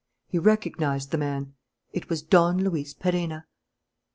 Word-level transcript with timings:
He 0.27 0.39
recognized 0.39 1.11
the 1.11 1.19
man: 1.19 1.53
it 1.93 2.09
was 2.09 2.23
Don 2.23 2.57
Luis 2.63 2.91
Perenna. 2.95 3.45